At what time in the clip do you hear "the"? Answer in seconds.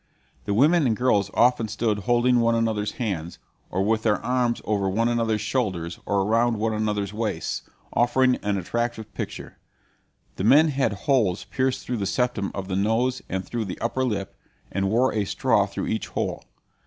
0.45-0.55, 10.37-10.43, 11.97-12.07, 12.67-12.75, 13.65-13.79